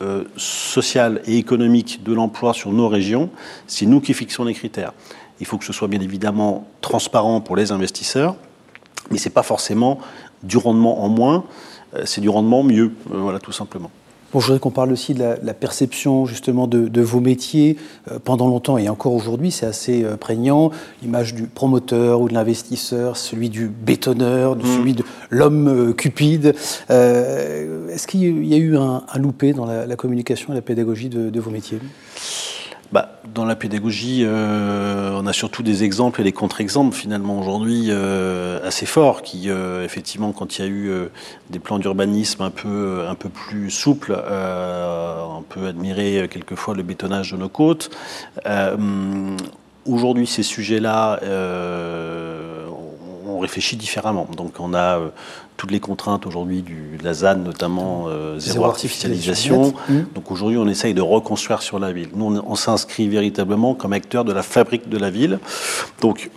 euh, 0.01 0.25
social 0.35 1.21
et 1.25 1.37
économique 1.37 2.03
de 2.03 2.11
l'emploi 2.13 2.53
sur 2.53 2.73
nos 2.73 2.89
régions, 2.89 3.29
c'est 3.65 3.85
nous 3.85 4.01
qui 4.01 4.13
fixons 4.13 4.43
les 4.43 4.53
critères. 4.53 4.91
Il 5.39 5.45
faut 5.45 5.57
que 5.57 5.65
ce 5.65 5.71
soit 5.71 5.87
bien 5.87 6.01
évidemment 6.01 6.67
transparent 6.81 7.39
pour 7.39 7.55
les 7.55 7.71
investisseurs, 7.71 8.35
mais 9.09 9.17
ce 9.17 9.29
n'est 9.29 9.33
pas 9.33 9.43
forcément 9.43 9.99
du 10.43 10.57
rendement 10.57 11.01
en 11.01 11.07
moins, 11.07 11.45
c'est 12.03 12.21
du 12.21 12.29
rendement 12.29 12.63
mieux, 12.63 12.93
voilà 13.05 13.39
tout 13.39 13.53
simplement. 13.53 13.89
Bon, 14.31 14.39
je 14.39 14.45
voudrais 14.45 14.59
qu'on 14.59 14.69
parle 14.69 14.91
aussi 14.91 15.13
de 15.13 15.23
la, 15.41 15.53
perception 15.53 16.25
justement 16.25 16.67
de, 16.67 17.01
vos 17.01 17.19
métiers. 17.19 17.77
Euh, 18.11 18.19
pendant 18.23 18.47
longtemps 18.47 18.77
et 18.77 18.87
encore 18.89 19.13
aujourd'hui, 19.13 19.51
c'est 19.51 19.65
assez 19.65 20.03
prégnant. 20.19 20.71
L'image 21.01 21.33
du 21.33 21.43
promoteur 21.43 22.21
ou 22.21 22.29
de 22.29 22.33
l'investisseur, 22.33 23.17
celui 23.17 23.49
du 23.49 23.67
bétonneur, 23.67 24.55
de 24.55 24.63
mmh. 24.63 24.77
celui 24.77 24.93
de 24.93 25.03
l'homme 25.29 25.93
cupide. 25.95 26.55
Est-ce 26.89 28.07
qu'il 28.07 28.45
y 28.45 28.53
a 28.53 28.57
eu 28.57 28.77
un, 28.77 29.03
loupé 29.15 29.53
dans 29.53 29.65
la, 29.65 29.95
communication 29.95 30.53
et 30.53 30.55
la 30.55 30.61
pédagogie 30.61 31.09
de 31.09 31.39
vos 31.39 31.51
métiers? 31.51 31.79
Bah, 32.91 33.19
dans 33.35 33.45
la 33.45 33.55
pédagogie, 33.55 34.23
euh, 34.23 35.11
on 35.13 35.27
a 35.27 35.33
surtout 35.33 35.61
des 35.61 35.83
exemples 35.83 36.21
et 36.21 36.23
des 36.23 36.31
contre-exemples 36.31 36.95
finalement 36.95 37.39
aujourd'hui 37.39 37.87
euh, 37.89 38.65
assez 38.65 38.87
forts 38.87 39.21
qui, 39.21 39.49
euh, 39.49 39.85
effectivement, 39.85 40.31
quand 40.31 40.57
il 40.57 40.61
y 40.65 40.67
a 40.67 40.67
eu 40.67 40.91
des 41.51 41.59
plans 41.59 41.77
d'urbanisme 41.77 42.41
un 42.41 42.49
peu, 42.49 43.05
un 43.07 43.13
peu 43.13 43.29
plus 43.29 43.69
souples, 43.69 44.13
on 44.13 45.43
peut 45.43 45.67
admirer 45.67 46.27
quelquefois 46.29 46.73
le 46.73 46.81
bétonnage 46.83 47.31
de 47.31 47.37
nos 47.37 47.49
côtes. 47.49 47.91
aujourd'hui, 49.85 50.25
ces 50.25 50.43
sujets-là, 50.43 51.19
on 53.39 53.41
réfléchit 53.41 53.77
différemment. 53.77 54.27
Donc 54.35 54.59
on 54.59 54.73
a 54.73 54.99
toutes 55.55 55.71
les 55.71 55.79
contraintes 55.79 56.25
aujourd'hui 56.25 56.61
de 56.63 57.03
la 57.03 57.13
ZAN, 57.13 57.35
notamment 57.35 58.05
euh, 58.07 58.37
zéro, 58.39 58.65
artificialisation. 58.65 59.73
Mmh. 59.87 59.99
Donc 60.13 60.31
aujourd'hui, 60.31 60.57
on 60.57 60.67
essaye 60.67 60.93
de 60.93 61.01
reconstruire 61.01 61.61
sur 61.61 61.79
la 61.79 61.91
ville. 61.91 62.09
Nous, 62.15 62.41
on, 62.45 62.55
s'inscrit 62.55 63.07
véritablement 63.07 63.75
comme 63.75 63.93
acteur 63.93 64.25
de 64.25 64.33
la 64.33 64.43
fabrique 64.43 64.89
de 64.89 64.97
la 64.97 65.09
ville. 65.09 65.39
Donc 66.01 66.29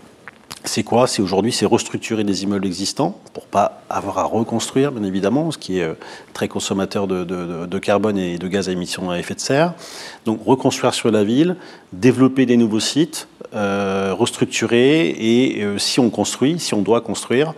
c'est 0.64 0.82
quoi? 0.84 1.06
C'est 1.06 1.22
aujourd'hui, 1.22 1.52
c'est 1.52 1.66
restructurer 1.66 2.24
des 2.24 2.44
immeubles 2.44 2.66
existants 2.66 3.18
pour 3.32 3.46
pas 3.46 3.82
avoir 3.90 4.18
à 4.18 4.24
reconstruire, 4.24 4.92
bien 4.92 5.04
évidemment, 5.04 5.50
ce 5.50 5.58
qui 5.58 5.78
est 5.78 5.84
euh, 5.84 5.94
très 6.32 6.48
consommateur 6.48 7.06
de, 7.06 7.24
de, 7.24 7.78
carbone 7.78 8.18
et 8.18 8.38
de 8.38 8.48
gaz 8.48 8.68
à 8.68 8.72
émissions 8.72 9.10
à 9.10 9.18
effet 9.18 9.34
de 9.34 9.40
serre. 9.40 9.74
Donc 10.24 10.40
reconstruire 10.44 10.94
sur 10.94 11.10
la 11.10 11.24
ville, 11.24 11.56
développer 11.92 12.46
des 12.46 12.56
nouveaux 12.56 12.80
sites, 12.80 13.28
euh, 13.54 14.14
restructurer 14.18 15.08
et 15.10 15.62
euh, 15.62 15.76
si 15.76 16.00
on 16.00 16.08
construit, 16.08 16.58
si 16.58 16.72
on 16.72 16.80
doit 16.80 17.02
construire, 17.02 17.52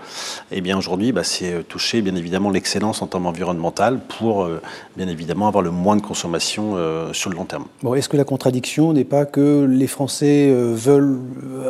eh 0.50 0.60
bien 0.60 0.76
aujourd'hui, 0.76 1.12
bah, 1.12 1.22
c'est 1.22 1.52
euh, 1.52 1.62
toucher 1.62 2.02
bien 2.02 2.16
évidemment 2.16 2.50
l'excellence 2.50 3.00
en 3.00 3.06
termes 3.06 3.26
environnemental 3.26 4.00
pour 4.18 4.48
bien 4.96 5.06
évidemment 5.06 5.46
avoir 5.46 5.62
le 5.62 5.70
moins 5.70 5.94
de 5.94 6.02
consommation 6.02 6.76
sur 7.12 7.30
le 7.30 7.36
long 7.36 7.44
terme. 7.44 7.66
Bon, 7.82 7.94
est-ce 7.94 8.08
que 8.08 8.16
la 8.16 8.24
contradiction 8.24 8.92
n'est 8.92 9.04
pas 9.04 9.24
que 9.24 9.64
les 9.64 9.86
Français 9.86 10.50
veulent 10.52 11.18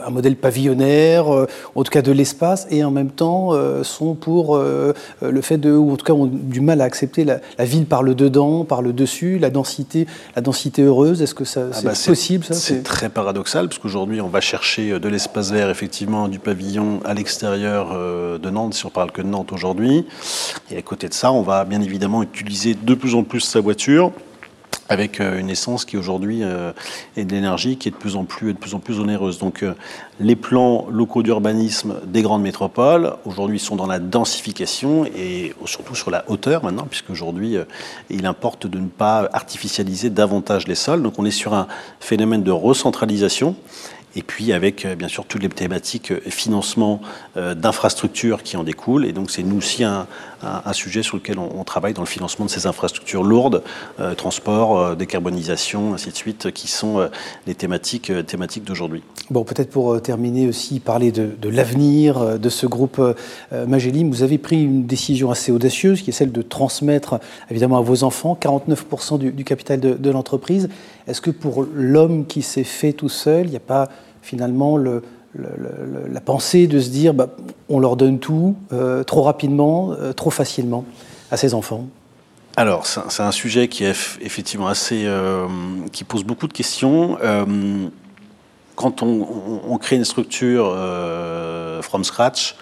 un 0.07 0.11
modèle 0.11 0.37
pavillonnaire, 0.37 1.27
en 1.29 1.83
tout 1.83 1.91
cas 1.91 2.03
de 2.03 2.13
l'espace, 2.13 2.67
et 2.71 2.85
en 2.85 2.91
même 2.91 3.11
temps 3.11 3.53
sont 3.83 4.15
pour 4.15 4.59
le 4.59 5.41
fait 5.41 5.59
de, 5.59 5.73
ou 5.73 5.93
en 5.93 5.97
tout 5.97 6.05
cas 6.05 6.13
ont 6.13 6.27
du 6.27 6.61
mal 6.61 6.81
à 6.81 6.85
accepter 6.85 7.25
la, 7.25 7.41
ville 7.65 7.87
par 7.87 8.03
le 8.03 8.15
dedans, 8.15 8.65
par 8.65 8.83
le 8.83 8.93
dessus, 8.93 9.39
la 9.39 9.51
densité, 9.51 10.07
la 10.37 10.43
densité 10.43 10.83
heureuse? 10.83 11.23
Est-ce 11.23 11.35
que 11.35 11.45
ça, 11.45 11.67
ah 11.71 11.75
c'est 11.75 11.87
bah, 11.87 11.93
possible 12.07 12.45
ça? 12.45 12.54
C'est 12.55 12.83
très 12.83 13.09
paradoxal 13.09 13.69
parce 13.69 13.79
qu'aujourd'hui 13.79 14.21
on 14.21 14.29
va 14.29 14.41
chercher 14.41 14.93
euh, 14.93 15.01
de 15.01 15.09
l'espace 15.09 15.51
vert, 15.51 15.71
effectivement, 15.71 16.29
du 16.29 16.39
pavillon 16.39 17.01
à 17.05 17.15
l'extérieur 17.15 17.91
euh, 17.93 18.39
de 18.39 18.51
Nantes, 18.51 18.75
si 18.75 18.87
on 18.87 18.91
parle 18.91 19.11
que 19.13 19.23
de 19.23 19.27
Nantes 19.27 19.53
aujourd'hui. 19.53 20.07
Et 20.71 20.77
à 20.77 20.83
côté 20.83 21.09
de 21.09 21.15
ça, 21.15 21.33
on 21.33 21.43
va 21.43 21.65
bien 21.65 21.81
évidemment 21.81 22.23
utiliser 22.23 22.75
de 22.75 22.95
plus 22.95 23.15
en 23.15 23.23
plus 23.23 23.41
sa 23.41 23.61
voiture 23.61 24.13
avec 24.89 25.21
euh, 25.21 25.39
une 25.39 25.51
essence 25.51 25.85
qui 25.85 25.97
aujourd'hui 25.97 26.43
est 27.17 27.25
de 27.25 27.35
l'énergie 27.35 27.77
qui 27.77 27.89
est 27.89 27.91
de 27.91 27.97
plus 27.97 28.17
en 28.17 28.25
plus, 28.25 28.53
de 28.53 28.59
plus 28.59 28.75
en 28.75 28.79
plus 28.79 29.01
onéreuse. 29.01 29.39
Donc 29.39 29.65
les 30.21 30.37
plans 30.37 30.87
locaux 30.91 31.23
d'urbanisme 31.23 31.97
des 32.07 32.23
grandes 32.23 32.43
métropoles 32.43 33.15
aujourd'hui 33.25 33.59
sont 33.59 33.77
dans 33.77 33.87
la 33.87 33.99
densification 33.99 35.07
et 35.07 35.55
surtout 35.65 35.95
sur 35.95 36.11
la 36.11 36.25
hauteur 36.29 36.65
maintenant, 36.65 36.87
puisque 36.89 37.11
aujourd'hui 37.11 37.57
il 38.11 38.27
importe 38.27 38.67
de 38.67 38.79
ne 38.79 38.89
pas 38.89 39.29
artificialiser 39.33 40.11
davantage 40.11 40.67
les 40.69 40.75
sols. 40.75 41.03
Donc 41.03 41.19
on 41.19 41.25
est 41.25 41.31
sur 41.31 41.55
un 41.55 41.67
phénomène 42.01 42.43
de 42.43 42.51
recentralisation 42.51 43.57
et 44.17 44.23
puis 44.23 44.53
avec 44.53 44.85
euh, 44.85 44.95
bien 44.95 45.09
sûr 45.09 45.25
toutes 45.25 45.43
les 45.43 45.49
thématiques 45.49 46.13
euh, 46.13 46.21
financement 46.29 47.01
euh, 47.37 47.55
d'infrastructures 47.55 48.43
qui 48.43 48.57
en 48.57 48.65
découlent. 48.65 49.07
Et 49.07 49.13
donc 49.13 49.31
c'est 49.31 49.43
nous 49.43 49.59
aussi 49.59 49.85
un, 49.85 50.07
sujet 50.73 51.03
sur 51.03 51.17
lequel 51.17 51.39
on, 51.39 51.65
travaille 51.65 51.95
dans 51.95 52.03
le 52.03 52.07
financement 52.07 52.45
de 52.45 52.51
ces 52.51 52.67
infrastructures 52.67 53.23
lourdes, 53.23 53.63
transport, 54.19 54.95
décarbonisation, 54.95 55.95
ainsi 55.95 56.11
de 56.11 56.17
suite, 56.17 56.51
qui 56.51 56.69
sont 56.69 57.09
les 57.47 57.55
thématiques, 57.55 58.13
d'aujourd'hui. 58.63 59.03
Bon, 59.31 59.43
peut-être 59.45 59.71
pour 59.71 60.03
terminer 60.03 60.47
aussi, 60.47 60.81
parler 60.81 61.13
de, 61.13 61.49
l'avenir 61.49 62.39
de 62.39 62.49
ce 62.51 62.67
groupe 62.67 63.01
Magellim. 63.53 64.11
Vous 64.11 64.23
avez 64.23 64.37
pris 64.37 64.63
une 64.63 64.85
décision 64.85 65.31
assez 65.31 65.51
audacieuse, 65.51 66.03
qui 66.03 66.11
est 66.11 66.13
celle 66.13 66.33
de 66.33 66.43
transmettre 66.43 67.21
évidemment 67.51 67.79
à 67.79 67.83
vos 67.83 68.05
enfants 68.05 68.39
49% 68.39 69.19
du, 69.19 69.45
capital 69.45 69.81
de 69.81 70.11
l'entreprise. 70.11 70.69
Est-ce 71.07 71.21
que 71.21 71.31
pour 71.31 71.67
l'homme 71.75 72.27
qui 72.27 72.43
s'est 72.43 72.65
fait 72.65 72.93
tout 72.93 73.09
seul, 73.09 73.47
il 73.47 73.51
n'y 73.51 73.57
a 73.57 73.61
pas 73.61 73.89
finalement 74.23 74.79
la 74.79 76.21
pensée 76.25 76.67
de 76.67 76.81
se 76.81 76.89
dire 76.89 77.13
bah, 77.13 77.29
on 77.69 77.79
leur 77.79 77.97
donne 77.97 78.19
tout 78.19 78.57
euh, 78.73 79.05
trop 79.05 79.23
rapidement, 79.23 79.93
euh, 79.93 80.13
trop 80.13 80.31
facilement 80.31 80.85
à 81.31 81.37
ses 81.37 81.55
enfants? 81.55 81.87
Alors, 82.57 82.87
c'est 82.87 83.23
un 83.23 83.33
sujet 83.33 83.67
qui 83.67 83.85
effectivement 83.85 84.69
assez, 84.69 85.03
euh, 85.07 85.47
qui 85.93 86.05
pose 86.05 86.23
beaucoup 86.23 86.47
de 86.47 86.53
questions. 86.53 87.19
quand 88.77 89.03
on, 89.03 89.79
crée 89.79 89.97
une 89.97 90.05
structure 90.05 90.73
from 91.83 92.05
scratch, 92.05 92.55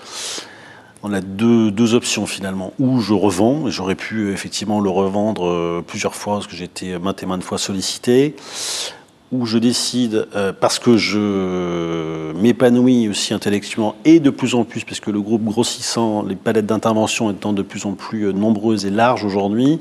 on 1.02 1.12
a 1.12 1.20
deux, 1.20 1.94
options 1.94 2.26
finalement. 2.26 2.72
Ou 2.78 3.00
je 3.00 3.12
revends, 3.12 3.66
et 3.68 3.70
j'aurais 3.70 3.94
pu 3.94 4.32
effectivement 4.32 4.80
le 4.80 4.90
revendre 4.90 5.82
plusieurs 5.86 6.14
fois 6.14 6.34
parce 6.34 6.46
que 6.46 6.56
j'ai 6.56 6.64
été 6.64 6.98
maintes 6.98 7.22
et 7.22 7.26
maintes 7.26 7.42
fois 7.42 7.58
sollicité 7.58 8.36
où 9.32 9.46
je 9.46 9.56
décide, 9.56 10.28
euh, 10.36 10.52
parce 10.52 10.78
que 10.78 10.98
je 10.98 12.32
m'épanouis 12.34 13.08
aussi 13.08 13.32
intellectuellement, 13.32 13.96
et 14.04 14.20
de 14.20 14.28
plus 14.28 14.54
en 14.54 14.64
plus, 14.64 14.84
puisque 14.84 15.06
le 15.06 15.20
groupe 15.20 15.42
grossissant, 15.44 16.22
les 16.22 16.36
palettes 16.36 16.66
d'intervention 16.66 17.30
étant 17.30 17.54
de 17.54 17.62
plus 17.62 17.86
en 17.86 17.92
plus 17.92 18.26
euh, 18.26 18.32
nombreuses 18.32 18.84
et 18.84 18.90
larges 18.90 19.24
aujourd'hui, 19.24 19.80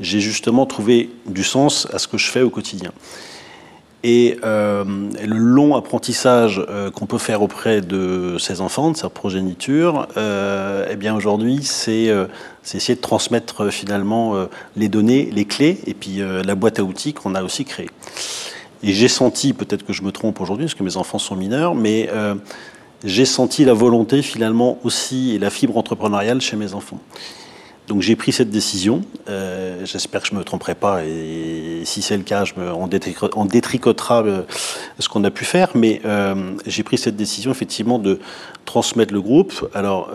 j'ai 0.00 0.20
justement 0.20 0.64
trouvé 0.64 1.10
du 1.26 1.42
sens 1.42 1.88
à 1.92 1.98
ce 1.98 2.06
que 2.06 2.18
je 2.18 2.30
fais 2.30 2.42
au 2.42 2.50
quotidien. 2.50 2.92
Et 4.04 4.38
le 4.42 5.36
long 5.36 5.74
apprentissage 5.74 6.64
qu'on 6.94 7.06
peut 7.06 7.18
faire 7.18 7.42
auprès 7.42 7.80
de 7.80 8.36
ces 8.38 8.60
enfants, 8.60 8.92
de 8.92 8.96
sa 8.96 9.08
progéniture, 9.08 10.06
eh 10.16 10.96
bien 10.96 11.16
aujourd'hui, 11.16 11.60
c'est 11.62 12.08
essayer 12.64 12.94
de 12.94 13.00
transmettre 13.00 13.72
finalement 13.72 14.46
les 14.76 14.88
données, 14.88 15.28
les 15.32 15.44
clés, 15.44 15.80
et 15.86 15.94
puis 15.94 16.20
la 16.20 16.54
boîte 16.54 16.78
à 16.78 16.84
outils 16.84 17.12
qu'on 17.12 17.34
a 17.34 17.42
aussi 17.42 17.64
créée. 17.64 17.90
Et 18.84 18.92
j'ai 18.92 19.08
senti, 19.08 19.52
peut-être 19.52 19.84
que 19.84 19.92
je 19.92 20.02
me 20.02 20.12
trompe 20.12 20.40
aujourd'hui, 20.40 20.66
parce 20.66 20.76
que 20.76 20.84
mes 20.84 20.96
enfants 20.96 21.18
sont 21.18 21.34
mineurs, 21.34 21.74
mais 21.74 22.08
j'ai 23.02 23.24
senti 23.24 23.64
la 23.64 23.74
volonté 23.74 24.22
finalement 24.22 24.78
aussi 24.84 25.34
et 25.34 25.40
la 25.40 25.50
fibre 25.50 25.76
entrepreneuriale 25.76 26.40
chez 26.40 26.56
mes 26.56 26.74
enfants. 26.74 27.00
Donc 27.88 28.02
j'ai 28.02 28.16
pris 28.16 28.32
cette 28.32 28.50
décision. 28.50 29.00
Euh, 29.30 29.80
j'espère 29.84 30.20
que 30.20 30.28
je 30.28 30.34
ne 30.34 30.38
me 30.38 30.44
tromperai 30.44 30.74
pas 30.74 31.04
et 31.04 31.80
si 31.84 32.02
c'est 32.02 32.18
le 32.18 32.22
cas, 32.22 32.44
je 32.44 32.52
me, 32.58 32.70
on, 32.70 32.86
détricotera 33.46 34.22
euh, 34.22 34.42
ce 34.98 35.08
qu'on 35.08 35.24
a 35.24 35.30
pu 35.30 35.46
faire. 35.46 35.70
Mais 35.74 36.02
euh, 36.04 36.52
j'ai 36.66 36.82
pris 36.82 36.98
cette 36.98 37.16
décision 37.16 37.50
effectivement 37.50 37.98
de 37.98 38.20
transmettre 38.66 39.14
le 39.14 39.22
groupe. 39.22 39.70
Alors 39.74 40.10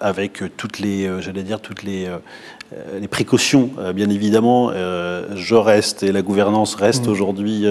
avec 0.00 0.42
toutes 0.56 0.78
les, 0.78 1.10
j'allais 1.20 1.42
dire 1.42 1.60
toutes 1.60 1.82
les 1.82 2.08
les 3.00 3.08
précautions, 3.08 3.70
bien 3.96 4.08
évidemment, 4.10 4.70
je 4.70 5.54
reste 5.56 6.04
et 6.04 6.12
la 6.12 6.22
gouvernance 6.22 6.76
reste 6.76 7.08
mmh. 7.08 7.10
aujourd'hui 7.10 7.66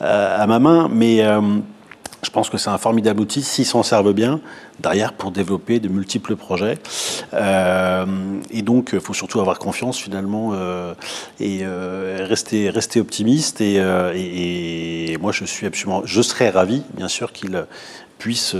à 0.00 0.46
ma 0.46 0.58
main, 0.58 0.88
mais 0.90 1.22
je 2.22 2.30
pense 2.30 2.50
que 2.50 2.58
c'est 2.58 2.70
un 2.70 2.78
formidable 2.78 3.20
outil 3.20 3.42
s'ils 3.42 3.66
s'en 3.66 3.82
servent 3.82 4.12
bien 4.12 4.40
derrière 4.78 5.12
pour 5.12 5.30
développer 5.30 5.80
de 5.80 5.88
multiples 5.88 6.36
projets. 6.36 6.78
Euh, 7.34 8.06
et 8.50 8.62
donc, 8.62 8.90
il 8.92 9.00
faut 9.00 9.14
surtout 9.14 9.40
avoir 9.40 9.58
confiance 9.58 9.98
finalement 9.98 10.50
euh, 10.52 10.94
et 11.38 11.60
euh, 11.62 12.26
rester, 12.28 12.70
rester 12.70 13.00
optimiste. 13.00 13.60
Et, 13.60 13.76
et, 13.76 15.16
moi, 15.18 15.32
je 15.32 15.44
suis 15.44 15.66
absolument, 15.66 16.02
je 16.04 16.22
serais 16.22 16.50
ravi, 16.50 16.82
bien 16.94 17.08
sûr, 17.08 17.32
qu'ils 17.32 17.64
puissent 18.18 18.56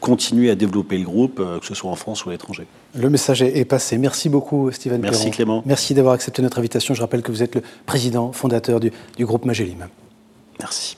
continuer 0.00 0.50
à 0.50 0.54
développer 0.54 0.98
le 0.98 1.04
groupe, 1.04 1.36
que 1.36 1.66
ce 1.66 1.74
soit 1.74 1.90
en 1.90 1.96
France 1.96 2.24
ou 2.24 2.30
à 2.30 2.32
l'étranger. 2.32 2.66
Le 2.94 3.10
message 3.10 3.42
est 3.42 3.64
passé. 3.64 3.98
Merci 3.98 4.28
beaucoup, 4.28 4.70
Steven. 4.70 5.00
Merci 5.00 5.30
Clément. 5.30 5.62
Merci 5.66 5.94
d'avoir 5.94 6.14
accepté 6.14 6.42
notre 6.42 6.58
invitation. 6.58 6.94
Je 6.94 7.00
rappelle 7.00 7.22
que 7.22 7.32
vous 7.32 7.42
êtes 7.42 7.56
le 7.56 7.62
président 7.84 8.32
fondateur 8.32 8.80
du, 8.80 8.92
du 9.16 9.26
groupe 9.26 9.44
Magellim. 9.44 9.88
Merci. 10.60 10.96